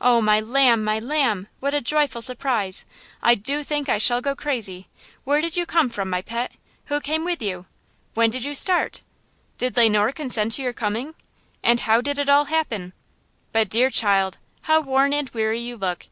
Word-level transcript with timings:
"Oh, 0.00 0.20
my 0.20 0.40
lamb! 0.40 0.82
my 0.82 0.98
lamb! 0.98 1.46
what 1.60 1.72
a 1.72 1.80
joyful 1.80 2.20
surprise! 2.20 2.84
I 3.22 3.36
do 3.36 3.62
think 3.62 3.88
I 3.88 3.96
shall 3.96 4.20
go 4.20 4.34
crazy! 4.34 4.88
Where 5.22 5.40
did 5.40 5.56
you 5.56 5.66
come 5.66 5.88
from, 5.88 6.10
my 6.10 6.20
pet? 6.20 6.50
Who 6.86 7.00
came 7.00 7.24
with 7.24 7.40
you? 7.40 7.66
When 8.14 8.28
did 8.28 8.42
you 8.42 8.56
start? 8.56 9.02
Did 9.58 9.76
Le 9.76 9.88
Noir 9.88 10.10
consent 10.10 10.50
to 10.54 10.62
your 10.62 10.72
coming? 10.72 11.14
And 11.62 11.78
how 11.78 12.00
did 12.00 12.18
it 12.18 12.28
all 12.28 12.46
happen? 12.46 12.92
But, 13.52 13.68
dear 13.70 13.88
child, 13.88 14.38
how 14.62 14.80
worn 14.80 15.12
and 15.12 15.28
weary 15.28 15.60
you 15.60 15.76
look! 15.76 16.08